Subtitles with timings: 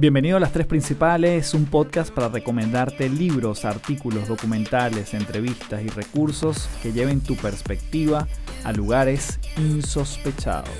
[0.00, 6.70] Bienvenido a Las Tres Principales, un podcast para recomendarte libros, artículos, documentales, entrevistas y recursos
[6.82, 8.26] que lleven tu perspectiva
[8.64, 10.70] a lugares insospechados.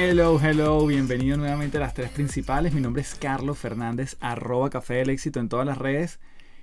[0.00, 2.74] Hello, hello, bienvenido nuevamente a Las Tres Principales.
[2.74, 6.18] Mi nombre es Carlos Fernández, arroba Café del Éxito en todas las redes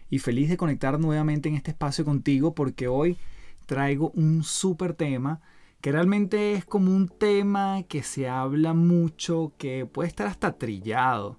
[0.10, 3.18] y feliz de conectar nuevamente en este espacio contigo porque hoy
[3.66, 5.40] traigo un súper tema
[5.82, 11.38] que realmente es como un tema que se habla mucho, que puede estar hasta trillado,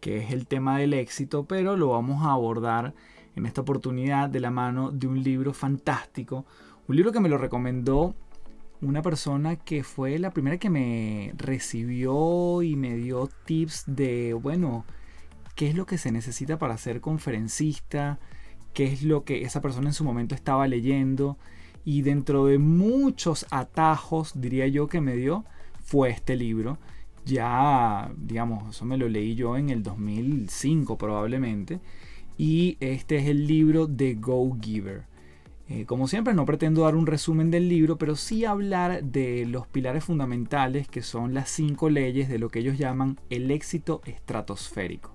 [0.00, 2.94] que es el tema del éxito, pero lo vamos a abordar
[3.36, 6.46] en esta oportunidad de la mano de un libro fantástico,
[6.88, 8.14] un libro que me lo recomendó
[8.80, 14.84] una persona que fue la primera que me recibió y me dio tips de, bueno,
[15.54, 18.18] qué es lo que se necesita para ser conferencista,
[18.74, 21.38] qué es lo que esa persona en su momento estaba leyendo
[21.86, 25.44] y dentro de muchos atajos, diría yo, que me dio,
[25.84, 26.78] fue este libro.
[27.24, 31.78] Ya, digamos, eso me lo leí yo en el 2005 probablemente.
[32.36, 35.04] Y este es el libro de Go Giver.
[35.68, 39.68] Eh, como siempre, no pretendo dar un resumen del libro, pero sí hablar de los
[39.68, 45.12] pilares fundamentales que son las cinco leyes de lo que ellos llaman el éxito estratosférico.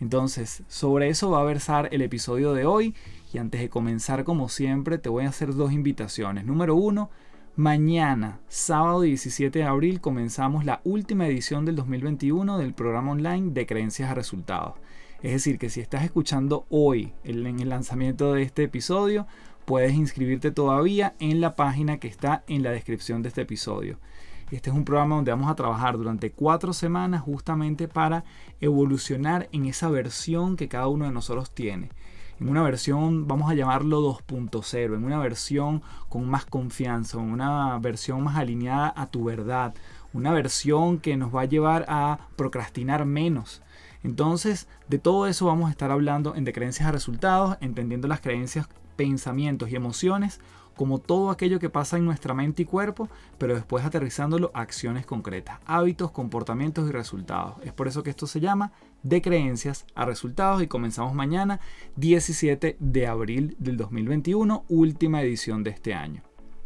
[0.00, 2.92] Entonces, sobre eso va a versar el episodio de hoy
[3.34, 6.44] y antes de comenzar, como siempre, te voy a hacer dos invitaciones.
[6.44, 7.10] Número uno,
[7.56, 13.66] mañana, sábado 17 de abril, comenzamos la última edición del 2021 del programa online de
[13.66, 14.74] creencias a resultados.
[15.22, 19.26] Es decir, que si estás escuchando hoy en el lanzamiento de este episodio,
[19.64, 23.98] puedes inscribirte todavía en la página que está en la descripción de este episodio.
[24.50, 28.24] Este es un programa donde vamos a trabajar durante cuatro semanas justamente para
[28.60, 31.88] evolucionar en esa versión que cada uno de nosotros tiene
[32.40, 37.78] en una versión, vamos a llamarlo 2.0, en una versión con más confianza, en una
[37.78, 39.74] versión más alineada a tu verdad,
[40.12, 43.62] una versión que nos va a llevar a procrastinar menos.
[44.02, 48.20] Entonces, de todo eso vamos a estar hablando en De Creencias a Resultados, entendiendo las
[48.20, 50.40] creencias, pensamientos y emociones
[50.76, 55.06] como todo aquello que pasa en nuestra mente y cuerpo, pero después aterrizándolo a acciones
[55.06, 57.56] concretas, hábitos, comportamientos y resultados.
[57.62, 58.72] Es por eso que esto se llama
[59.02, 61.60] de creencias a resultados y comenzamos mañana
[61.96, 66.22] 17 de abril del 2021, última edición de este año.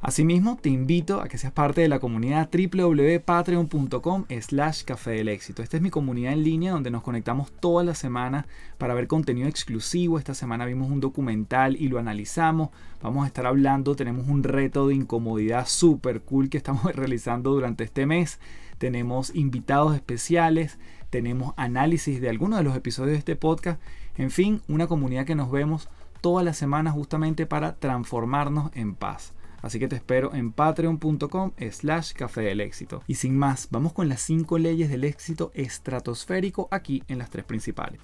[0.07, 5.63] Asimismo, te invito a que seas parte de la comunidad www.patreon.com slash café del éxito.
[5.63, 8.45] Esta es mi comunidad en línea donde nos conectamos todas las semanas
[8.79, 10.19] para ver contenido exclusivo.
[10.19, 12.69] Esta semana vimos un documental y lo analizamos.
[13.03, 17.83] Vamos a estar hablando, tenemos un reto de incomodidad súper cool que estamos realizando durante
[17.83, 18.39] este mes.
[18.79, 20.79] Tenemos invitados especiales,
[21.11, 23.81] tenemos análisis de algunos de los episodios de este podcast.
[24.17, 25.89] En fin, una comunidad que nos vemos
[26.21, 29.33] todas las semanas justamente para transformarnos en paz.
[29.62, 33.03] Así que te espero en patreon.com slash café del éxito.
[33.06, 37.44] Y sin más, vamos con las 5 leyes del éxito estratosférico aquí en las tres
[37.44, 38.00] principales.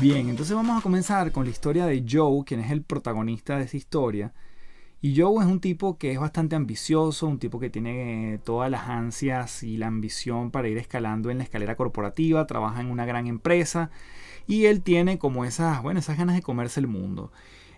[0.00, 3.64] Bien, entonces vamos a comenzar con la historia de Joe, quien es el protagonista de
[3.64, 4.32] esa historia.
[5.02, 8.86] Y Joe es un tipo que es bastante ambicioso, un tipo que tiene todas las
[8.88, 13.26] ansias y la ambición para ir escalando en la escalera corporativa, trabaja en una gran
[13.26, 13.90] empresa
[14.46, 17.32] y él tiene como esas, bueno, esas ganas de comerse el mundo.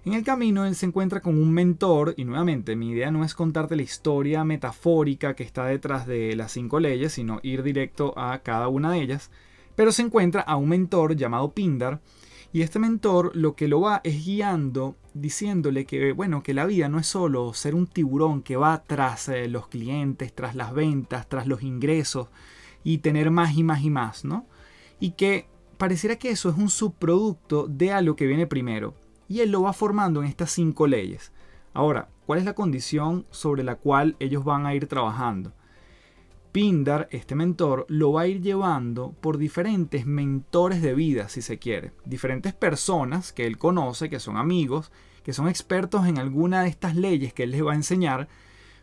[0.05, 3.35] En el camino él se encuentra con un mentor y nuevamente mi idea no es
[3.35, 8.41] contarte la historia metafórica que está detrás de las cinco leyes, sino ir directo a
[8.41, 9.31] cada una de ellas,
[9.77, 12.01] pero se encuentra a un mentor llamado Pindar
[12.53, 16.89] y este mentor lo que lo va es guiando diciéndole que bueno, que la vida
[16.89, 21.29] no es solo ser un tiburón que va tras eh, los clientes, tras las ventas,
[21.29, 22.29] tras los ingresos
[22.85, 24.47] y tener más y más y más, ¿no?
[25.01, 25.47] Y que
[25.79, 28.95] pareciera que eso es un subproducto de algo que viene primero.
[29.29, 31.33] Y él lo va formando en estas cinco leyes.
[31.73, 35.53] Ahora, ¿cuál es la condición sobre la cual ellos van a ir trabajando?
[36.53, 41.59] Pindar, este mentor, lo va a ir llevando por diferentes mentores de vida, si se
[41.59, 41.93] quiere.
[42.05, 44.93] Diferentes personas que él conoce, que son amigos,
[45.25, 48.29] que son expertos en alguna de estas leyes que él les va a enseñar,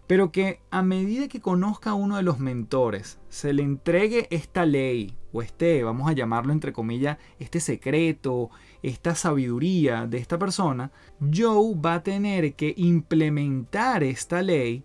[0.07, 4.65] pero que a medida que conozca a uno de los mentores, se le entregue esta
[4.65, 8.49] ley o este, vamos a llamarlo entre comillas, este secreto,
[8.81, 14.83] esta sabiduría de esta persona, Joe va a tener que implementar esta ley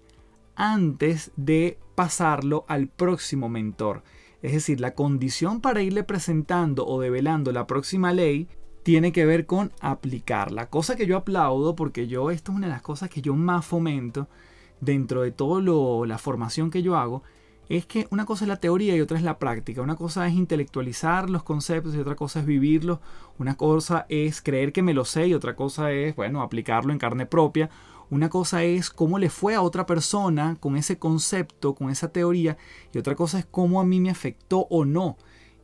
[0.56, 4.02] antes de pasarlo al próximo mentor.
[4.42, 8.48] Es decir, la condición para irle presentando o develando la próxima ley
[8.82, 10.68] tiene que ver con aplicarla.
[10.68, 13.64] Cosa que yo aplaudo porque yo, esto es una de las cosas que yo más
[13.64, 14.28] fomento
[14.80, 15.62] dentro de toda
[16.06, 17.22] la formación que yo hago,
[17.68, 19.80] es que una cosa es la teoría y otra es la práctica.
[19.80, 22.98] Una cosa es intelectualizar los conceptos y otra cosa es vivirlos.
[23.38, 26.98] Una cosa es creer que me lo sé y otra cosa es, bueno, aplicarlo en
[26.98, 27.70] carne propia.
[28.14, 32.56] Una cosa es cómo le fue a otra persona con ese concepto, con esa teoría,
[32.92, 35.16] y otra cosa es cómo a mí me afectó o no,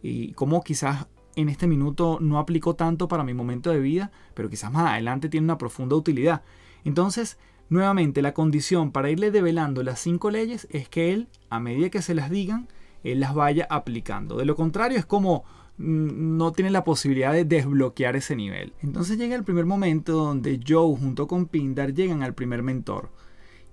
[0.02, 1.06] y cómo quizás
[1.36, 5.28] en este minuto no aplicó tanto para mi momento de vida, pero quizás más adelante
[5.28, 6.42] tiene una profunda utilidad.
[6.84, 7.38] Entonces,
[7.68, 12.02] nuevamente, la condición para irle develando las cinco leyes es que él, a medida que
[12.02, 12.66] se las digan,
[13.04, 14.36] él las vaya aplicando.
[14.36, 15.44] De lo contrario, es como
[15.80, 18.74] no tiene la posibilidad de desbloquear ese nivel.
[18.82, 23.10] Entonces llega el primer momento donde Joe junto con Pindar llegan al primer mentor.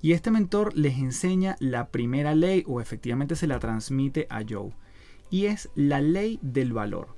[0.01, 4.71] Y este mentor les enseña la primera ley o efectivamente se la transmite a Joe.
[5.29, 7.09] Y es la ley del valor.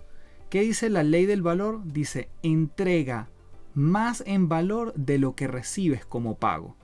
[0.50, 1.82] ¿Qué dice la ley del valor?
[1.86, 3.30] Dice, entrega
[3.76, 6.76] más en valor de lo que recibes como pago.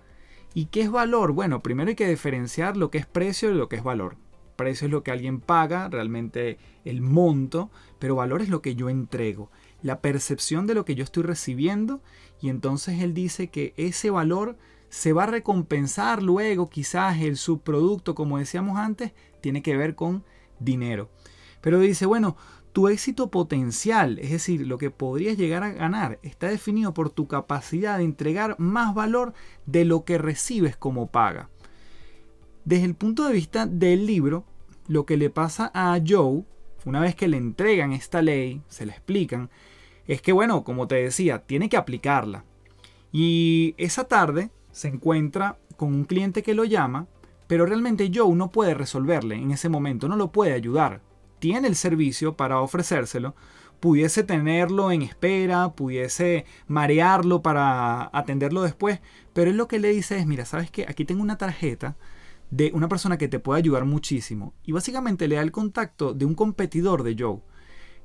[0.54, 1.32] ¿Y qué es valor?
[1.32, 4.18] Bueno, primero hay que diferenciar lo que es precio de lo que es valor.
[4.56, 8.90] Precio es lo que alguien paga, realmente el monto, pero valor es lo que yo
[8.90, 12.02] entrego, la percepción de lo que yo estoy recibiendo
[12.42, 14.58] y entonces él dice que ese valor
[14.90, 19.12] se va a recompensar luego, quizás el subproducto, como decíamos antes,
[19.42, 20.24] tiene que ver con
[20.60, 21.10] dinero.
[21.62, 22.38] Pero dice, bueno,
[22.72, 27.28] tu éxito potencial, es decir, lo que podrías llegar a ganar, está definido por tu
[27.28, 29.34] capacidad de entregar más valor
[29.66, 31.50] de lo que recibes como paga.
[32.66, 34.46] Desde el punto de vista del libro,
[34.88, 36.44] lo que le pasa a Joe,
[36.84, 39.50] una vez que le entregan esta ley, se la explican,
[40.08, 42.44] es que, bueno, como te decía, tiene que aplicarla.
[43.12, 47.08] Y esa tarde se encuentra con un cliente que lo llama,
[47.48, 51.02] pero realmente Joe no puede resolverle en ese momento, no lo puede ayudar
[51.46, 53.36] tiene el servicio para ofrecérselo,
[53.80, 59.00] pudiese tenerlo en espera, pudiese marearlo para atenderlo después,
[59.34, 61.98] pero él lo que le dice es, mira, sabes que aquí tengo una tarjeta
[62.52, 66.26] de una persona que te puede ayudar muchísimo y básicamente le da el contacto de
[66.26, 67.40] un competidor de Joe.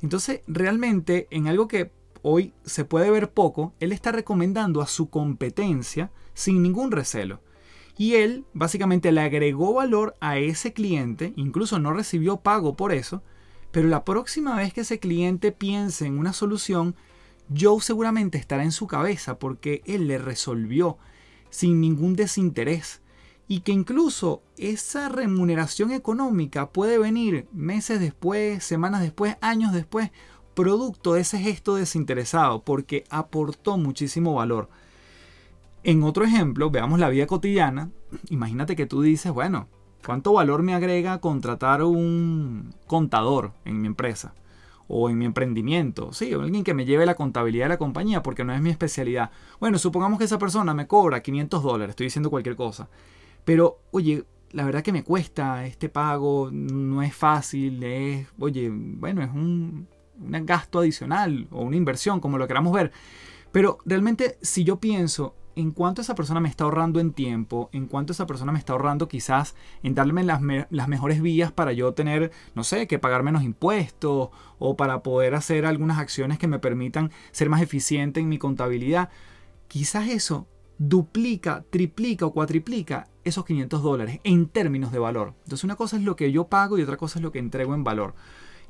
[0.02, 1.92] Entonces, realmente en algo que
[2.22, 7.42] hoy se puede ver poco, él está recomendando a su competencia sin ningún recelo.
[7.96, 13.22] Y él básicamente le agregó valor a ese cliente, incluso no recibió pago por eso,
[13.72, 16.96] pero la próxima vez que ese cliente piense en una solución,
[17.56, 20.98] Joe seguramente estará en su cabeza porque él le resolvió
[21.50, 23.02] sin ningún desinterés.
[23.50, 30.12] Y que incluso esa remuneración económica puede venir meses después, semanas después, años después,
[30.54, 34.68] producto de ese gesto desinteresado, porque aportó muchísimo valor.
[35.82, 37.90] En otro ejemplo, veamos la vida cotidiana.
[38.28, 39.66] Imagínate que tú dices, bueno,
[40.06, 44.32] ¿cuánto valor me agrega contratar un contador en mi empresa?
[44.86, 46.12] O en mi emprendimiento.
[46.12, 49.32] Sí, alguien que me lleve la contabilidad de la compañía porque no es mi especialidad.
[49.58, 52.88] Bueno, supongamos que esa persona me cobra 500 dólares, estoy diciendo cualquier cosa.
[53.44, 59.22] Pero, oye, la verdad que me cuesta este pago, no es fácil, es, oye, bueno,
[59.22, 59.88] es un,
[60.18, 62.92] un gasto adicional o una inversión, como lo queramos ver.
[63.52, 67.86] Pero realmente si yo pienso en cuanto esa persona me está ahorrando en tiempo, en
[67.86, 70.40] cuanto esa persona me está ahorrando quizás en darme las,
[70.70, 75.34] las, mejores vías para yo tener, no sé, que pagar menos impuestos o para poder
[75.34, 79.10] hacer algunas acciones que me permitan ser más eficiente en mi contabilidad,
[79.68, 80.46] quizás eso
[80.78, 85.34] duplica, triplica o cuatriplica esos 500 dólares en términos de valor.
[85.44, 87.74] Entonces una cosa es lo que yo pago y otra cosa es lo que entrego
[87.74, 88.14] en valor.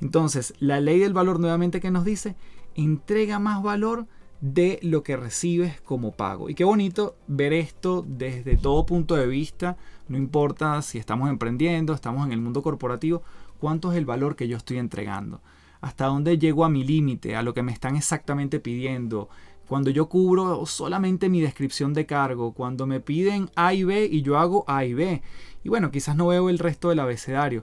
[0.01, 2.35] Entonces, la ley del valor nuevamente que nos dice,
[2.75, 4.07] entrega más valor
[4.41, 6.49] de lo que recibes como pago.
[6.49, 9.77] Y qué bonito ver esto desde todo punto de vista,
[10.09, 13.23] no importa si estamos emprendiendo, estamos en el mundo corporativo,
[13.59, 15.43] cuánto es el valor que yo estoy entregando,
[15.83, 19.29] hasta dónde llego a mi límite, a lo que me están exactamente pidiendo.
[19.71, 24.23] Cuando yo cubro solamente mi descripción de cargo, cuando me piden A y B y
[24.23, 25.23] yo hago A y B.
[25.63, 27.63] Y bueno, quizás no veo el resto del abecedario,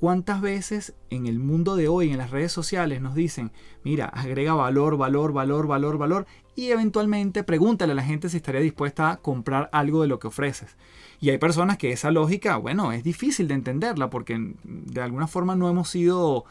[0.00, 3.52] ¿Cuántas veces en el mundo de hoy, en las redes sociales, nos dicen,
[3.84, 8.60] mira, agrega valor, valor, valor, valor, valor, y eventualmente pregúntale a la gente si estaría
[8.60, 10.76] dispuesta a comprar algo de lo que ofreces?
[11.20, 15.54] Y hay personas que esa lógica, bueno, es difícil de entenderla porque de alguna forma
[15.54, 16.44] no hemos sido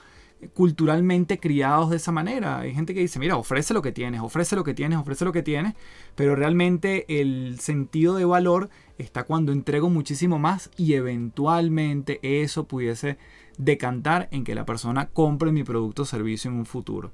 [0.50, 2.60] culturalmente criados de esa manera.
[2.60, 5.32] Hay gente que dice, mira, ofrece lo que tienes, ofrece lo que tienes, ofrece lo
[5.32, 5.74] que tienes,
[6.16, 13.18] pero realmente el sentido de valor está cuando entrego muchísimo más y eventualmente eso pudiese
[13.58, 17.12] decantar en que la persona compre mi producto o servicio en un futuro.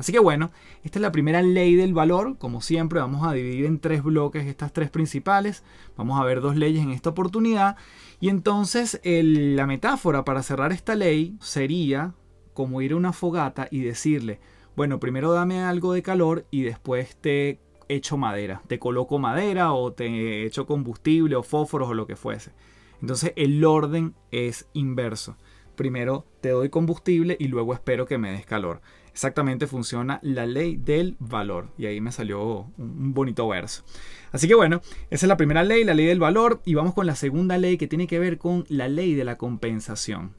[0.00, 0.50] Así que bueno,
[0.82, 2.38] esta es la primera ley del valor.
[2.38, 5.62] Como siempre, vamos a dividir en tres bloques estas tres principales.
[5.94, 7.76] Vamos a ver dos leyes en esta oportunidad.
[8.18, 12.14] Y entonces la metáfora para cerrar esta ley sería
[12.60, 14.38] como ir a una fogata y decirle,
[14.76, 18.60] bueno, primero dame algo de calor y después te echo madera.
[18.66, 22.52] Te coloco madera o te echo combustible o fósforos o lo que fuese.
[23.00, 25.38] Entonces el orden es inverso.
[25.74, 28.82] Primero te doy combustible y luego espero que me des calor.
[29.10, 31.70] exactamente funciona la ley del valor.
[31.78, 33.84] Y ahí me salió un bonito verso.
[34.32, 37.06] Así que bueno, esa es la primera ley, la ley del valor, y vamos con
[37.06, 40.34] la segunda ley que tiene que ver con la ley de la compensación.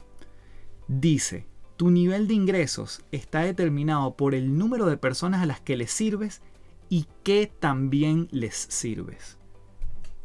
[0.86, 1.46] Dice,
[1.82, 5.90] tu nivel de ingresos está determinado por el número de personas a las que les
[5.90, 6.40] sirves
[6.88, 9.36] y que también les sirves.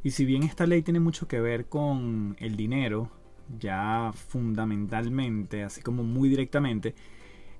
[0.04, 3.10] Y si bien esta ley tiene mucho que ver con el dinero,
[3.58, 6.94] ya fundamentalmente, así como muy directamente,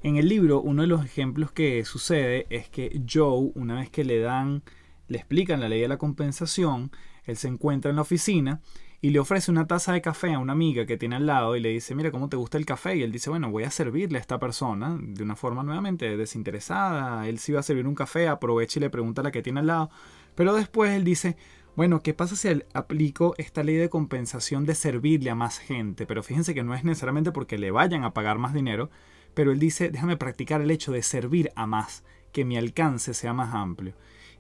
[0.04, 4.06] en el libro uno de los ejemplos que sucede es que Joe, una vez que
[4.06, 4.62] le dan,
[5.08, 6.92] le explican la ley de la compensación,
[7.24, 8.62] él se encuentra en la oficina
[9.02, 11.60] y le ofrece una taza de café a una amiga que tiene al lado y
[11.60, 12.96] le dice, mira, ¿cómo te gusta el café?
[12.96, 17.28] Y él dice, bueno, voy a servirle a esta persona de una forma nuevamente desinteresada.
[17.28, 19.60] Él sí va a servir un café, aprovecha y le pregunta a la que tiene
[19.60, 19.92] al lado.
[20.34, 21.38] Pero después él dice,
[21.76, 26.08] bueno, ¿qué pasa si aplico esta ley de compensación de servirle a más gente?
[26.08, 28.90] Pero fíjense que no es necesariamente porque le vayan a pagar más dinero,
[29.36, 33.34] pero él dice, déjame practicar el hecho de servir a más, que mi alcance sea
[33.34, 33.94] más amplio.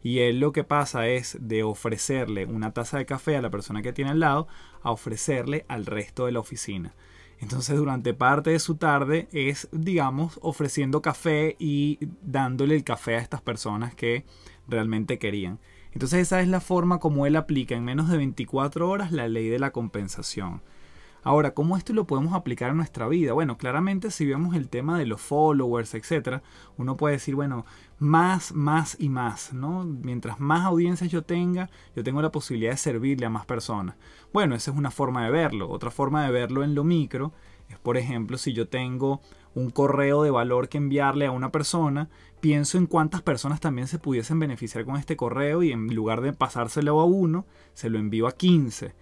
[0.03, 3.81] Y él lo que pasa es de ofrecerle una taza de café a la persona
[3.81, 4.47] que tiene al lado,
[4.81, 6.95] a ofrecerle al resto de la oficina.
[7.39, 13.19] Entonces durante parte de su tarde es, digamos, ofreciendo café y dándole el café a
[13.19, 14.25] estas personas que
[14.67, 15.59] realmente querían.
[15.91, 19.49] Entonces esa es la forma como él aplica en menos de 24 horas la ley
[19.49, 20.61] de la compensación.
[21.27, 23.33] Ahora, ¿cómo esto lo podemos aplicar a nuestra vida?
[23.33, 26.39] Bueno, claramente si vemos el tema de los followers, etc.,
[26.77, 27.65] uno puede decir, bueno,
[27.99, 29.83] más, más y más, ¿no?
[29.83, 33.97] Mientras más audiencias yo tenga, yo tengo la posibilidad de servirle a más personas.
[34.31, 35.69] Bueno, esa es una forma de verlo.
[35.69, 37.33] Otra forma de verlo en lo micro
[37.67, 39.19] es, por ejemplo, si yo tengo
[39.53, 42.07] un correo de valor que enviarle a una persona,
[42.39, 46.31] pienso en cuántas personas también se pudiesen beneficiar con este correo y en lugar de
[46.31, 48.95] pasárselo a uno, se lo envío a 15.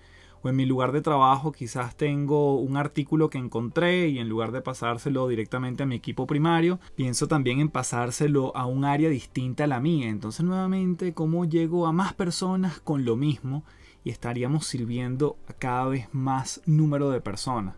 [0.46, 4.52] O en mi lugar de trabajo quizás tengo un artículo que encontré y en lugar
[4.52, 9.64] de pasárselo directamente a mi equipo primario, pienso también en pasárselo a un área distinta
[9.64, 10.08] a la mía.
[10.08, 13.64] Entonces nuevamente, ¿cómo llego a más personas con lo mismo?
[14.04, 17.78] Y estaríamos sirviendo a cada vez más número de personas.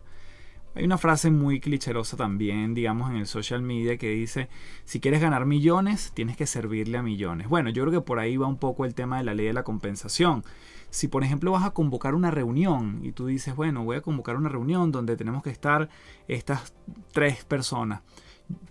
[0.74, 4.50] Hay una frase muy clicherosa también, digamos, en el social media que dice,
[4.84, 7.48] si quieres ganar millones, tienes que servirle a millones.
[7.48, 9.54] Bueno, yo creo que por ahí va un poco el tema de la ley de
[9.54, 10.44] la compensación.
[10.90, 14.36] Si por ejemplo vas a convocar una reunión y tú dices, bueno, voy a convocar
[14.36, 15.88] una reunión donde tenemos que estar
[16.26, 16.74] estas
[17.12, 18.02] tres personas,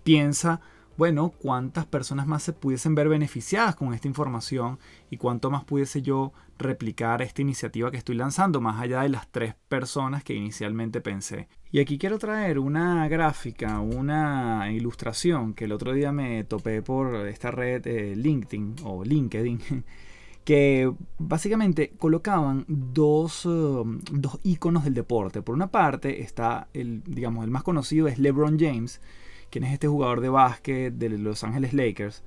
[0.02, 0.60] piensa
[0.98, 6.02] bueno, cuántas personas más se pudiesen ver beneficiadas con esta información y cuánto más pudiese
[6.02, 11.00] yo replicar esta iniciativa que estoy lanzando, más allá de las tres personas que inicialmente
[11.00, 11.48] pensé.
[11.70, 17.14] Y aquí quiero traer una gráfica, una ilustración que el otro día me topé por
[17.28, 19.60] esta red eh, LinkedIn o LinkedIn.
[20.48, 25.42] que básicamente colocaban dos, um, dos iconos del deporte.
[25.42, 29.02] Por una parte está el, digamos, el más conocido es LeBron James,
[29.50, 32.24] quien es este jugador de básquet de Los Ángeles Lakers.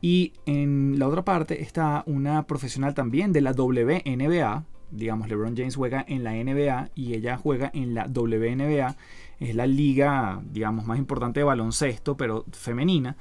[0.00, 4.64] Y en la otra parte está una profesional también de la WNBA.
[4.90, 8.96] Digamos, LeBron James juega en la NBA y ella juega en la WNBA.
[9.40, 13.18] Es la liga, digamos, más importante de baloncesto, pero femenina.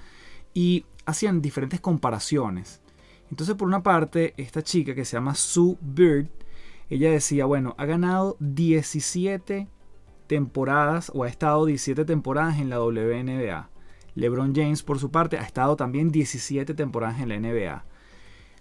[0.53, 2.81] Y hacían diferentes comparaciones.
[3.29, 6.27] Entonces, por una parte, esta chica que se llama Sue Bird,
[6.89, 9.67] ella decía, bueno, ha ganado 17
[10.27, 13.69] temporadas o ha estado 17 temporadas en la WNBA.
[14.15, 17.85] LeBron James, por su parte, ha estado también 17 temporadas en la NBA.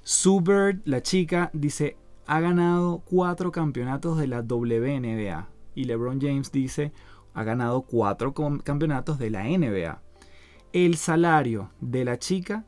[0.02, 1.96] Sue Bird, la chica, dice,
[2.26, 5.48] ha ganado 4 campeonatos de la WNBA.
[5.74, 6.92] Y LeBron James dice,
[7.34, 10.02] ha ganado 4 campeonatos de la NBA.
[10.72, 12.64] El salario de la chica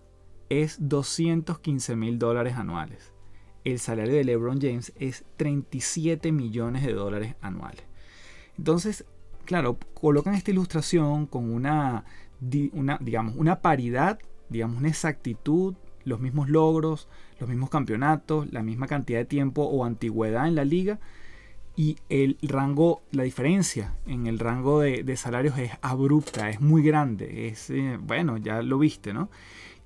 [0.49, 3.13] es 215 mil dólares anuales.
[3.65, 7.85] El salario de LeBron James es 37 millones de dólares anuales.
[8.57, 9.05] Entonces,
[9.45, 12.05] claro, colocan esta ilustración con una,
[12.41, 15.75] digamos, una paridad, digamos, una exactitud,
[16.05, 20.65] los mismos logros, los mismos campeonatos, la misma cantidad de tiempo o antigüedad en la
[20.65, 20.99] liga.
[21.77, 27.49] Y el rango, la diferencia en el rango de, salarios es abrupta, es muy grande.
[27.49, 29.31] Es, eh, bueno, ya lo viste, ¿no?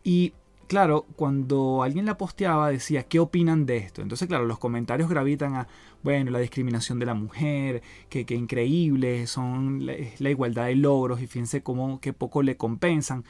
[0.02, 0.32] Y
[0.72, 4.00] claro, cuando alguien la posteaba decía, ¿qué opinan de esto?
[4.00, 5.68] Entonces, claro, los comentarios gravitan a,
[6.02, 11.62] bueno, la discriminación de la mujer, que, increíble, son la, igualdad de logros y fíjense
[11.62, 13.22] cómo que poco le compensan.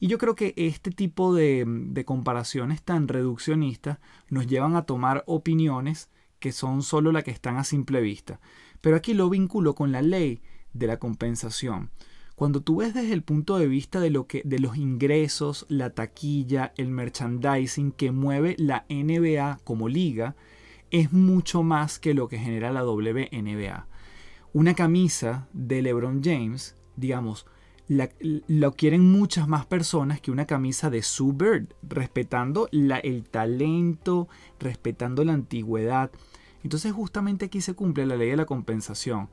[0.00, 3.98] Y yo creo que este tipo de, de comparaciones tan reduccionistas
[4.30, 8.40] nos llevan a tomar opiniones que son solo las que están a simple vista.
[8.80, 10.40] Pero aquí lo vinculo con la ley
[10.72, 11.90] de la compensación.
[12.36, 15.90] Cuando tú ves desde el punto de vista de, lo que, de los ingresos, la
[15.90, 20.36] taquilla, el merchandising que mueve la NBA como liga,
[20.90, 23.86] es mucho más que lo que genera la WNBA.
[24.52, 27.46] Una camisa de LeBron James, digamos,
[27.88, 34.28] lo quieren muchas más personas que una camisa de Sue Bird, respetando el talento,
[34.60, 36.10] respetando la antigüedad.
[36.62, 39.30] Entonces justamente aquí se cumple la ley de la compensación.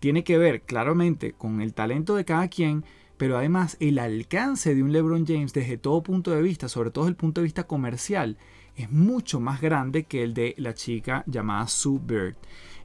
[0.00, 2.84] Tiene que ver claramente con el talento de cada quien,
[3.16, 7.04] pero además el alcance de un LeBron James desde todo punto de vista, sobre todo
[7.04, 8.36] desde el punto de vista comercial,
[8.76, 12.36] es mucho más grande que el de la chica llamada Sue Bird.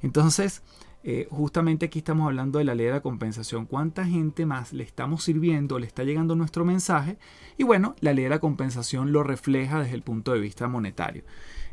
[0.01, 0.61] Entonces,
[1.03, 3.65] eh, justamente aquí estamos hablando de la ley de la compensación.
[3.65, 7.17] ¿Cuánta gente más le estamos sirviendo, le está llegando nuestro mensaje?
[7.57, 11.23] Y bueno, la ley de la compensación lo refleja desde el punto de vista monetario.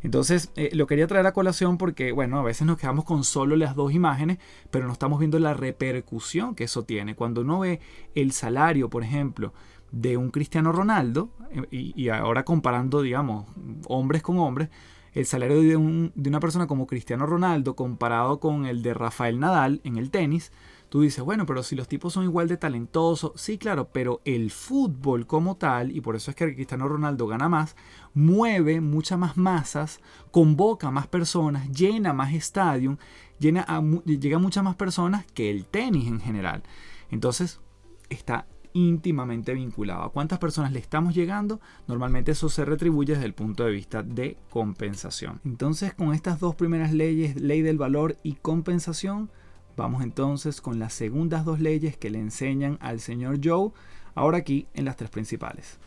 [0.06, 3.56] Entonces, eh, lo quería traer a colación porque, bueno, a veces nos quedamos con solo
[3.56, 4.38] las dos imágenes,
[4.70, 7.16] pero no estamos viendo la repercusión que eso tiene.
[7.16, 7.80] Cuando uno ve
[8.14, 9.52] el salario, por ejemplo,
[9.90, 13.46] de un Cristiano Ronaldo, eh, y, y ahora comparando, digamos,
[13.88, 14.68] hombres con hombres,
[15.16, 19.96] el salario de, una persona como Cristiano Ronaldo comparado con el de Rafael Nadal en
[19.96, 20.52] el tenis,
[20.96, 24.50] tú dices, bueno, pero si los tipos son igual de talentosos, sí, claro, pero el
[24.50, 27.76] fútbol como tal, y por eso es que Cristiano Ronaldo gana más,
[28.14, 30.00] mueve muchas más masas,
[30.30, 32.96] convoca más personas, llena más estadios,
[33.38, 36.62] llega a muchas más personas que el tenis en general.
[37.10, 37.60] Entonces,
[38.08, 40.02] está íntimamente vinculado.
[40.02, 41.60] ¿A cuántas personas le estamos llegando?
[41.88, 45.42] Normalmente eso se retribuye desde el punto de vista de compensación.
[45.44, 49.30] Entonces, con estas dos primeras leyes, ley del valor y compensación,
[49.76, 53.70] vamos entonces con las segundas dos leyes que le enseñan al señor Joe,
[54.14, 55.78] ahora aquí en las tres principales.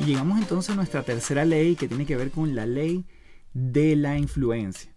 [0.00, 3.04] Y llegamos entonces a nuestra tercera ley que tiene que ver con la ley
[3.52, 4.90] de la influencia.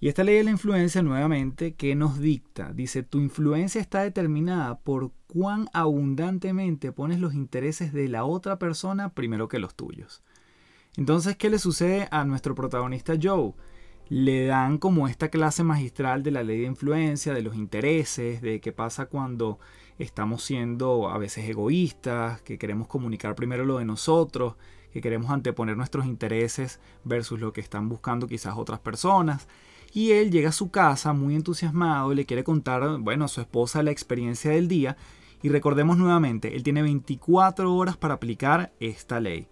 [0.00, 2.72] Y esta ley de la influencia nuevamente, ¿qué nos dicta?
[2.72, 9.10] Dice, tu influencia está determinada por cuán abundantemente pones los intereses de la otra persona
[9.10, 10.22] primero que los tuyos.
[10.98, 13.52] Entonces, ¿qué le sucede a nuestro protagonista Joe?
[14.08, 18.60] Le dan como esta clase magistral de la ley de influencia, de los intereses, de
[18.60, 19.60] qué pasa cuando
[20.00, 24.56] estamos siendo a veces egoístas, que queremos comunicar primero lo de nosotros,
[24.92, 29.46] que queremos anteponer nuestros intereses versus lo que están buscando quizás otras personas.
[29.94, 33.84] Y él llega a su casa muy entusiasmado le quiere contar, bueno, a su esposa
[33.84, 34.96] la experiencia del día.
[35.42, 39.46] Y recordemos nuevamente, él tiene 24 horas para aplicar esta ley.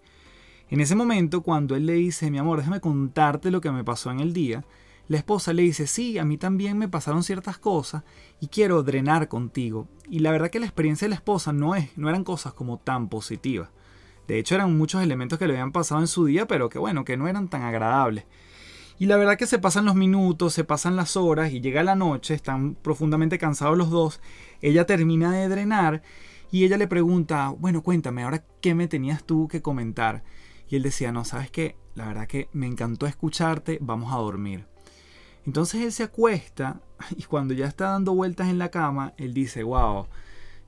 [0.69, 4.11] En ese momento, cuando él le dice, mi amor, déjame contarte lo que me pasó
[4.11, 4.65] en el día,
[5.07, 8.03] la esposa le dice, sí, a mí también me pasaron ciertas cosas
[8.41, 9.87] y quiero drenar contigo.
[10.09, 12.77] Y la verdad que la experiencia de la esposa no, es, no eran cosas como
[12.77, 13.69] tan positivas.
[14.27, 17.05] De hecho, eran muchos elementos que le habían pasado en su día, pero que bueno,
[17.05, 18.25] que no eran tan agradables.
[18.99, 21.95] Y la verdad que se pasan los minutos, se pasan las horas y llega la
[21.95, 24.19] noche, están profundamente cansados los dos.
[24.61, 26.01] Ella termina de drenar
[26.51, 30.23] y ella le pregunta, bueno, cuéntame, ahora qué me tenías tú que comentar.
[30.69, 34.65] Y él decía, no, sabes qué, la verdad que me encantó escucharte, vamos a dormir.
[35.45, 36.81] Entonces él se acuesta
[37.17, 40.07] y cuando ya está dando vueltas en la cama, él dice, wow,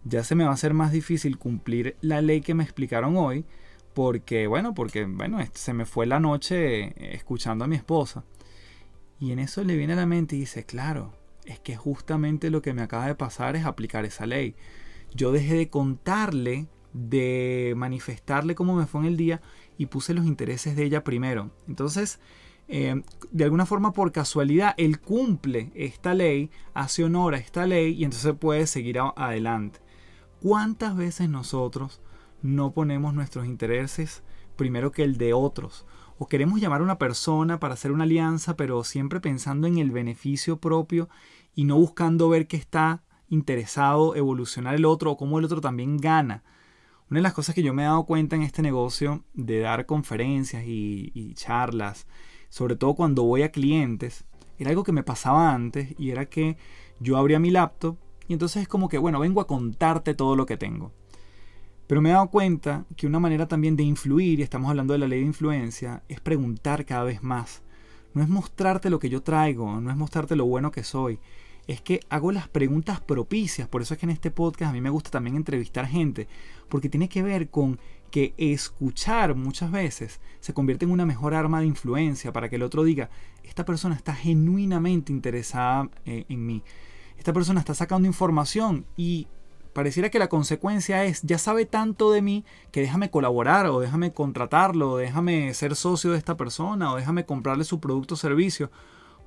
[0.03, 3.45] ya se me va a hacer más difícil cumplir la ley que me explicaron hoy
[3.93, 8.23] porque, bueno, porque, bueno, se me fue la noche escuchando a mi esposa.
[9.19, 11.11] Y en eso le viene a la mente y dice, claro,
[11.45, 14.55] es que justamente lo que me acaba de pasar es aplicar esa ley.
[15.13, 19.41] Yo dejé de contarle, de manifestarle cómo me fue en el día
[19.79, 21.49] y puse los intereses de ella primero.
[21.67, 22.19] Entonces,
[22.67, 27.93] eh, de alguna forma por casualidad, él cumple esta ley, hace honor a esta ley
[27.93, 29.79] y entonces puede seguir adelante.
[30.39, 32.01] ¿Cuántas veces nosotros
[32.43, 34.23] no ponemos nuestros intereses
[34.59, 35.85] primero que el de otros.
[36.17, 39.89] O queremos llamar a una persona para hacer una alianza, pero siempre pensando en el
[39.89, 41.07] beneficio propio
[41.55, 45.97] y no buscando ver que está interesado evolucionar el otro o cómo el otro también
[45.97, 46.43] gana.
[47.09, 49.87] Una de las cosas que yo me he dado cuenta en este negocio de dar
[49.87, 52.05] conferencias y, charlas,
[52.49, 54.25] sobre todo cuando voy a clientes,
[54.59, 56.55] era algo que me pasaba antes y era que
[56.99, 60.45] yo abría mi laptop y entonces es como que, bueno, vengo a contarte todo lo
[60.45, 60.93] que tengo.
[61.87, 64.99] Pero me he dado cuenta que una manera también de influir, y estamos hablando de
[64.99, 67.63] la ley de influencia, es preguntar cada vez más.
[68.13, 71.17] No es mostrarte lo que yo traigo, no es mostrarte lo bueno que soy.
[71.65, 73.67] Es que hago las preguntas propicias.
[73.67, 76.27] Por eso es que en este podcast a mí me gusta también entrevistar gente.
[76.69, 77.79] Porque tiene que ver con
[78.09, 82.63] que escuchar muchas veces se convierte en una mejor arma de influencia para que el
[82.63, 83.09] otro diga,
[83.43, 86.63] esta persona está genuinamente interesada eh, en mí.
[87.17, 89.27] Esta persona está sacando información y
[89.73, 94.11] pareciera que la consecuencia es, ya sabe tanto de mí que déjame colaborar o déjame
[94.11, 98.71] contratarlo, o déjame ser socio de esta persona o déjame comprarle su producto o servicio,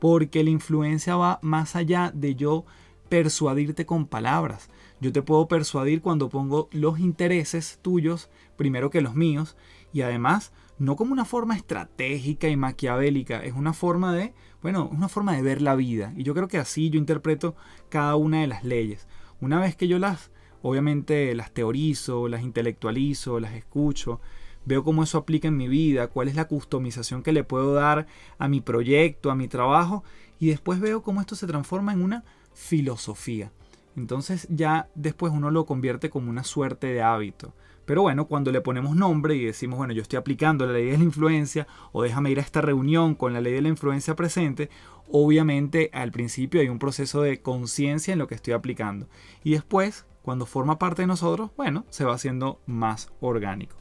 [0.00, 2.64] porque la influencia va más allá de yo
[3.12, 4.70] persuadirte con palabras.
[4.98, 9.54] Yo te puedo persuadir cuando pongo los intereses tuyos primero que los míos
[9.92, 15.10] y además no como una forma estratégica y maquiavélica, es una forma de, bueno, una
[15.10, 16.14] forma de ver la vida.
[16.16, 17.54] Y yo creo que así yo interpreto
[17.90, 19.06] cada una de las leyes.
[19.42, 20.30] Una vez que yo las,
[20.62, 24.22] obviamente, las teorizo, las intelectualizo, las escucho,
[24.64, 28.06] veo cómo eso aplica en mi vida, cuál es la customización que le puedo dar
[28.38, 30.02] a mi proyecto, a mi trabajo,
[30.38, 33.52] y después veo cómo esto se transforma en una filosofía.
[33.96, 37.54] Entonces ya después uno lo convierte como una suerte de hábito.
[37.84, 40.98] Pero bueno, cuando le ponemos nombre y decimos, bueno, yo estoy aplicando la ley de
[40.98, 44.70] la influencia o déjame ir a esta reunión con la ley de la influencia presente,
[45.10, 49.08] obviamente al principio hay un proceso de conciencia en lo que estoy aplicando.
[49.42, 53.76] Y después, cuando forma parte de nosotros, bueno, se va haciendo más orgánico.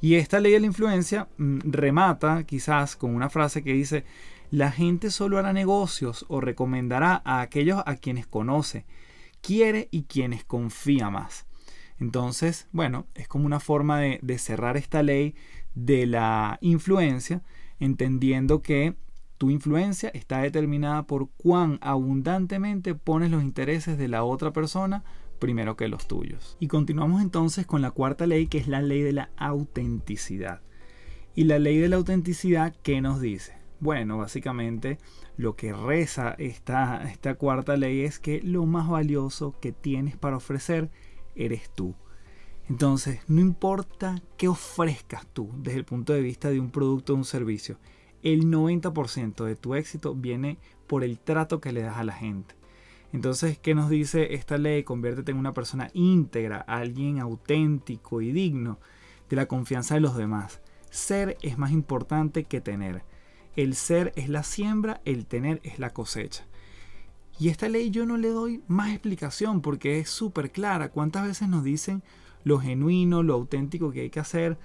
[0.00, 4.04] Y esta ley de la influencia mm, remata quizás con una frase que dice,
[4.54, 8.86] la gente solo hará negocios o recomendará a aquellos a quienes conoce,
[9.40, 11.48] quiere y quienes confía más.
[11.98, 15.34] Entonces, bueno, es como una forma de, cerrar esta ley
[15.74, 17.42] de la influencia,
[17.80, 18.94] entendiendo que
[19.38, 25.02] tu influencia está determinada por cuán abundantemente pones los intereses de la otra persona
[25.40, 26.56] primero que los tuyos.
[26.60, 30.60] Y continuamos entonces con la cuarta ley, que es la ley de la autenticidad.
[31.34, 33.63] Y la ley de la autenticidad, ¿qué nos dice?
[33.84, 34.96] Bueno, básicamente
[35.36, 40.38] lo que reza esta, esta cuarta ley es que lo más valioso que tienes para
[40.38, 40.88] ofrecer
[41.34, 41.94] eres tú.
[42.70, 47.16] Entonces, no importa qué ofrezcas tú desde el punto de vista de un producto o
[47.16, 47.76] un servicio,
[48.22, 52.54] el 90% de tu éxito viene por el trato que le das a la gente.
[53.12, 54.82] Entonces, ¿qué nos dice esta ley?
[54.84, 58.78] Conviértete en una persona íntegra, alguien auténtico y digno
[59.28, 60.62] de la confianza de los demás.
[60.88, 63.04] Ser es más importante que tener.
[63.56, 66.44] El ser es la siembra, el tener es la cosecha.
[67.38, 70.90] Y esta ley yo no le doy más explicación porque es súper clara.
[70.90, 72.02] ¿Cuántas veces nos dicen
[72.44, 74.56] lo genuino, lo auténtico que hay que hacer?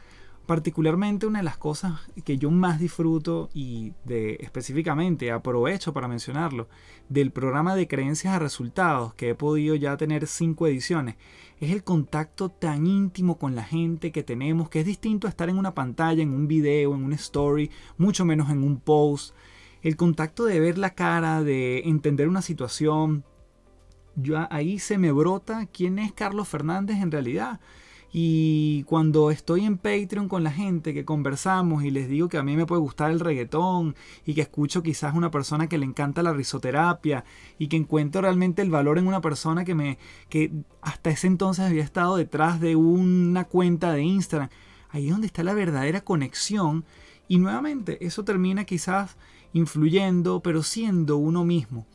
[0.45, 6.67] Particularmente una de las cosas que yo más disfruto y de específicamente aprovecho para mencionarlo
[7.07, 11.15] del programa de creencias a resultados que he podido ya tener cinco ediciones
[11.59, 15.49] es el contacto tan íntimo con la gente que tenemos que es distinto a estar
[15.49, 19.35] en una pantalla, en un video, en una story, mucho menos en un post
[19.81, 23.23] el contacto de ver la cara, de entender una situación,
[24.15, 27.59] yo ahí se me brota quién es Carlos Fernández en realidad.
[28.11, 32.43] Y cuando estoy en Patreon con la gente que conversamos y les digo que a
[32.43, 33.95] mí me puede gustar el reggaetón
[34.25, 37.23] y que escucho quizás una persona que le encanta la risoterapia
[37.59, 41.65] y que encuentro realmente el valor en una persona que me que hasta ese entonces
[41.65, 44.49] había estado detrás de una cuenta de Instagram,
[44.89, 46.85] ahí es donde está la verdadera conexión
[47.27, 49.17] y nuevamente eso termina quizás
[49.53, 51.85] influyendo, pero siendo uno mismo.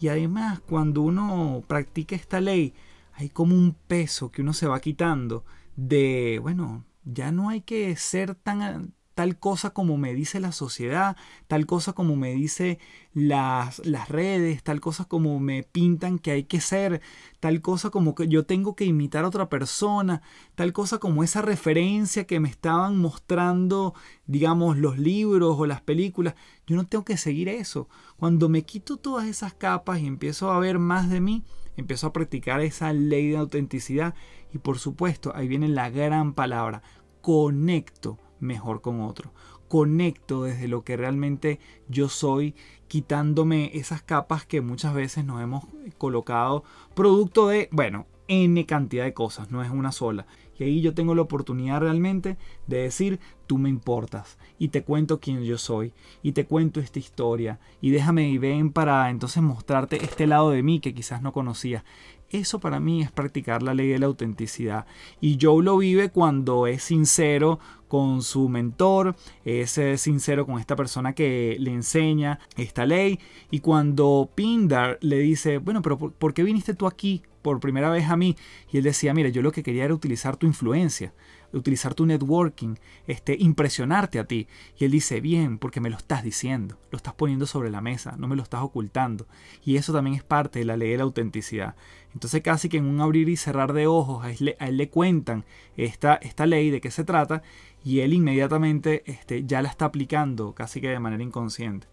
[0.00, 2.74] Y además, cuando uno practica esta ley,
[3.14, 5.44] hay como un peso que uno se va quitando
[5.76, 11.16] de, bueno, ya no hay que ser tan tal cosa como me dice la sociedad,
[11.46, 12.78] tal cosa como me dice
[13.12, 17.02] las, las redes, tal cosa como me pintan que hay que ser,
[17.40, 20.22] tal cosa como que yo tengo que imitar a otra persona,
[20.54, 23.94] tal cosa como esa referencia que me estaban mostrando,
[24.26, 26.34] digamos, los libros o las películas.
[26.66, 27.88] Yo no tengo que seguir eso.
[28.16, 31.44] Cuando me quito todas esas capas y empiezo a ver más de mí,
[31.76, 34.14] empiezo a practicar esa ley de autenticidad
[34.52, 36.82] y por supuesto ahí viene la gran palabra,
[37.20, 39.32] conecto mejor con otro.
[39.68, 41.58] Conecto desde lo que realmente
[41.88, 42.54] yo soy,
[42.88, 45.64] quitándome esas capas que muchas veces nos hemos
[45.96, 46.62] colocado
[46.94, 50.26] producto de, bueno, N cantidad de cosas, no es una sola.
[50.62, 55.18] Y ahí yo tengo la oportunidad realmente de decir, tú me importas y te cuento
[55.18, 60.04] quién yo soy y te cuento esta historia y déjame y ven para entonces mostrarte
[60.04, 61.84] este lado de mí que quizás no conocía.
[62.30, 64.86] Eso para mí es practicar la ley de la autenticidad.
[65.20, 70.74] Y Joe lo vive cuando es sincero con su mentor, es eh, sincero con esta
[70.74, 73.20] persona que le enseña esta ley.
[73.50, 78.08] Y cuando Pindar le dice, bueno, pero ¿por, qué viniste tú aquí por primera vez
[78.08, 78.36] a mí?
[78.70, 81.12] Y él decía, mira, yo lo que quería era utilizar tu influencia
[81.58, 82.76] utilizar tu networking,
[83.06, 84.48] este, impresionarte a ti.
[84.78, 88.16] Y él dice, bien, porque me lo estás diciendo, lo estás poniendo sobre la mesa,
[88.18, 89.26] no me lo estás ocultando.
[89.64, 91.74] Y eso también es parte de la ley de la autenticidad.
[92.14, 95.44] Entonces casi que en un abrir y cerrar de ojos a él le, cuentan
[95.76, 97.42] esta, esta ley de qué se trata
[97.84, 101.86] y él inmediatamente este, ya la está aplicando casi que de manera inconsciente.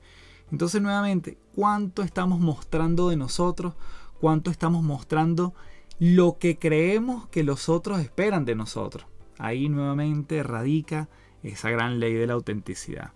[0.52, 3.76] Entonces nuevamente, ¿cuánto estamos mostrando de nosotros?
[4.20, 5.54] ¿Cuánto estamos mostrando
[5.98, 9.08] lo que creemos que los otros esperan de nosotros?
[9.38, 11.08] Ahí nuevamente radica
[11.42, 13.14] esa gran ley de la autenticidad.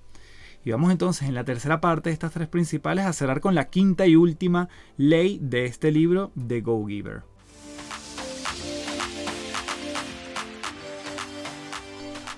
[0.63, 3.65] Y vamos entonces en la tercera parte de estas tres principales a cerrar con la
[3.65, 7.23] quinta y última ley de este libro de Go Giver.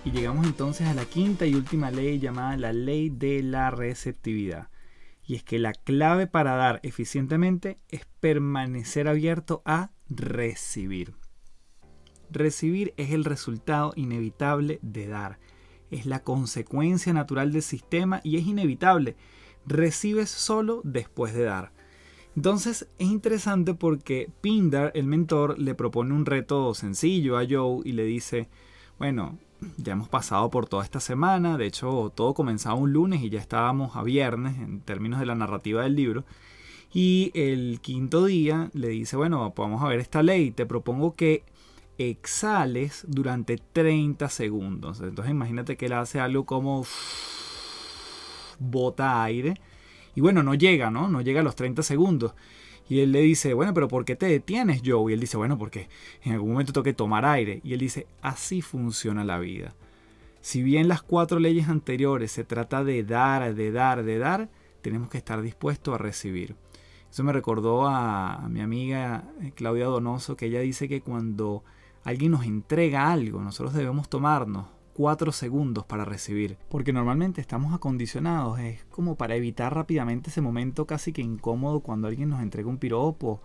[0.06, 4.69] Y llegamos entonces a la quinta y última ley llamada la ley de la receptividad.
[5.27, 11.15] Y es que la clave para dar eficientemente es permanecer abierto a recibir.
[12.29, 15.39] Recibir es el resultado inevitable de dar.
[15.89, 19.15] Es la consecuencia natural del sistema y es inevitable.
[19.65, 21.71] Recibes solo después de dar.
[22.35, 27.93] Entonces es interesante porque Pindar, el mentor, le propone un reto sencillo a Joe y
[27.93, 28.49] le dice,
[28.99, 29.39] bueno,
[29.78, 33.39] ya hemos pasado por toda esta semana, de hecho todo comenzaba un lunes y ya
[33.39, 36.25] estábamos a viernes en términos de la narrativa del libro.
[36.93, 41.43] Y el quinto día le dice, bueno, vamos a ver esta ley, te propongo que
[41.97, 45.01] exhales durante 30 segundos.
[45.01, 46.86] Entonces imagínate que él hace algo como
[48.60, 49.56] bota aire
[50.15, 51.10] y bueno, no llega, ¿no?
[51.10, 52.34] No llega a los 30 segundos.
[52.88, 55.12] Y él le dice, bueno, pero ¿por qué te detienes, Joe?
[55.12, 55.89] Y él dice, bueno, porque
[56.24, 57.62] en algún momento tengo que tomar aire.
[57.63, 59.74] Y él dice, así funciona la vida.
[60.41, 64.50] Si bien las cuatro leyes anteriores se trata de dar, de dar, de dar,
[64.82, 66.56] tenemos que estar dispuestos a recibir.
[67.10, 71.63] Eso me recordó a, mi amiga eh, Claudia Donoso, que ella dice que cuando
[72.04, 76.58] alguien nos entrega algo, nosotros debemos tomarnos cuatro segundos para recibir.
[76.69, 82.08] Porque normalmente estamos acondicionados, es como para evitar rápidamente ese momento casi que incómodo cuando
[82.08, 83.41] alguien nos entrega un piropo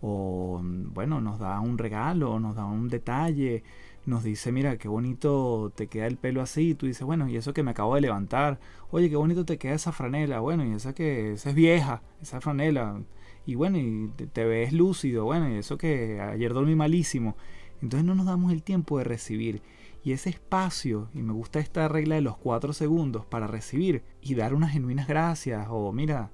[0.00, 3.62] o bueno, nos da un regalo, nos da un detalle,
[4.04, 7.36] nos dice, mira, qué bonito te queda el pelo así, y tú dices, bueno, y
[7.36, 8.58] eso que me acabo de levantar,
[8.90, 12.40] oye, qué bonito te queda esa franela, bueno, y esa que esa es vieja, esa
[12.40, 13.00] franela,
[13.46, 17.36] y bueno, y te, te ves lúcido, bueno, y eso que ayer dormí malísimo.
[17.80, 19.62] Entonces no nos damos el tiempo de recibir.
[20.04, 24.34] Y ese espacio, y me gusta esta regla de los cuatro segundos para recibir y
[24.34, 26.30] dar unas genuinas gracias o mira,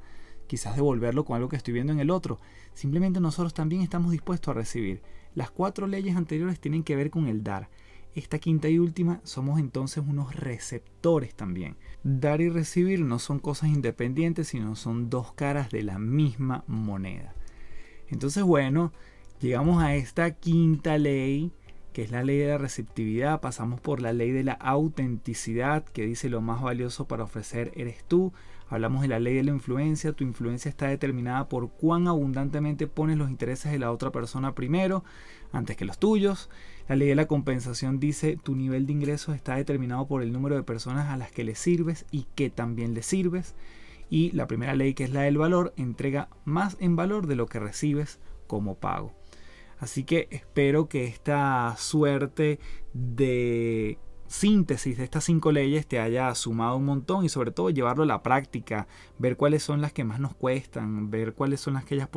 [0.47, 2.39] quizás devolverlo con algo que estoy viendo en el otro.
[2.73, 5.03] Simplemente nosotros también estamos dispuestos a recibir.
[5.35, 7.69] Las cuatro leyes anteriores tienen que ver con el dar.
[8.15, 11.77] Esta quinta y última somos entonces unos receptores también.
[12.03, 17.35] Dar y recibir no son cosas independientes, sino son dos caras de la misma moneda.
[18.09, 18.93] Entonces, bueno,
[19.41, 21.53] llegamos a esta quinta ley
[21.93, 26.07] que es la ley de la receptividad, pasamos por la ley de la autenticidad, que
[26.07, 28.33] dice lo más valioso para ofrecer eres tú,
[28.69, 33.17] hablamos de la ley de la influencia, tu influencia está determinada por cuán abundantemente pones
[33.17, 35.05] los intereses de la otra persona primero,
[35.53, 36.51] antes que los tuyos,
[36.89, 40.57] la ley de la compensación dice tu nivel de ingresos está determinado por el número
[40.57, 43.55] de personas a las que le sirves y que también le sirves,
[44.11, 47.47] y la primera ley que es la del valor entrega más en valor de lo
[47.47, 49.18] que recibes como pago.
[49.81, 52.59] Así que espero que esta suerte
[52.93, 58.03] de síntesis de estas cinco leyes te haya sumado un montón y sobre todo llevarlo
[58.03, 58.87] a la práctica,
[59.19, 62.09] ver cuáles son las que más nos cuestan, ver cuáles son las aquellas,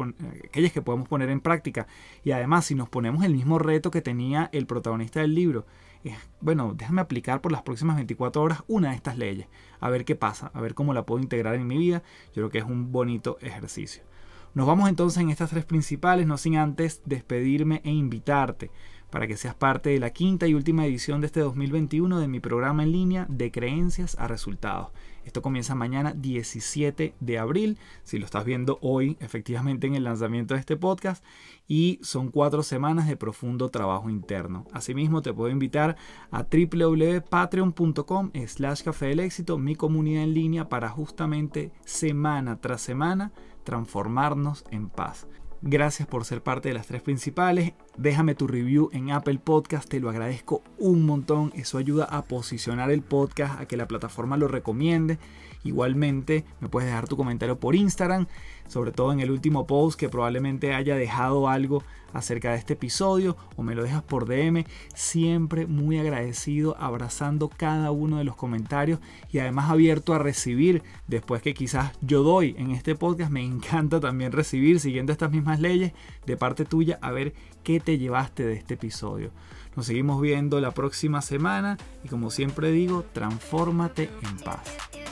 [0.46, 1.88] aquellas que podemos poner en práctica
[2.24, 5.66] y además si nos ponemos el mismo reto que tenía el protagonista del libro,
[6.04, 9.48] es, bueno, déjame aplicar por las próximas 24 horas una de estas leyes,
[9.80, 12.50] a ver qué pasa, a ver cómo la puedo integrar en mi vida, yo creo
[12.50, 14.04] que es un bonito ejercicio.
[14.54, 18.70] Nos vamos entonces en estas tres principales, no sin antes despedirme e invitarte
[19.12, 22.40] para que seas parte de la quinta y última edición de este 2021 de mi
[22.40, 24.88] programa en línea de creencias a resultados.
[25.26, 30.56] Esto comienza mañana 17 de abril, si lo estás viendo hoy efectivamente en el lanzamiento
[30.56, 31.24] de este podcast,
[31.68, 34.66] y son cuatro semanas de profundo trabajo interno.
[34.74, 35.96] Asimismo te puedo invitar
[36.32, 43.32] a www.patreon.com slash café del éxito, mi comunidad en línea para justamente semana tras semana
[43.72, 45.28] transformarnos en paz.
[45.62, 47.72] Gracias por ser parte de las tres principales.
[47.98, 51.52] Déjame tu review en Apple Podcast, te lo agradezco un montón.
[51.56, 55.20] Eso ayuda a posicionar el podcast, a que la plataforma lo recomiende.
[55.64, 58.28] Igualmente, me puedes dejar tu comentario por Instagram,
[58.68, 63.38] sobre todo en el último post que probablemente haya dejado algo acerca de este episodio
[63.56, 64.66] o me lo dejas por DM.
[64.96, 69.00] Siempre muy agradecido, abrazando cada uno de los comentarios
[69.32, 73.32] y además abierto a recibir después que quizás yo doy en este podcast.
[73.32, 75.94] Me encanta también recibir, siguiendo estas mismas leyes,
[76.26, 79.32] de parte tuya, a ver qué te llevaste de este episodio.
[79.76, 84.60] Nos seguimos viendo la próxima semana y como siempre digo, transfórmate en paz.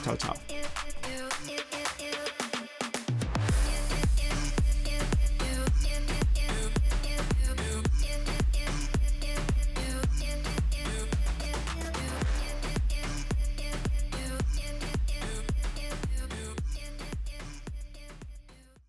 [0.03, 0.35] Chao, chao.